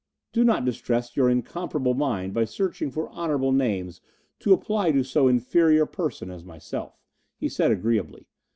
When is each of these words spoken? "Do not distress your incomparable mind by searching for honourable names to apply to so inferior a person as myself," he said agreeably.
"Do 0.33 0.43
not 0.43 0.65
distress 0.65 1.15
your 1.15 1.29
incomparable 1.29 1.93
mind 1.93 2.33
by 2.33 2.45
searching 2.45 2.89
for 2.89 3.11
honourable 3.11 3.51
names 3.51 4.01
to 4.39 4.51
apply 4.51 4.91
to 4.93 5.03
so 5.03 5.27
inferior 5.27 5.83
a 5.83 5.87
person 5.87 6.31
as 6.31 6.43
myself," 6.43 6.99
he 7.37 7.47
said 7.47 7.69
agreeably. 7.69 8.25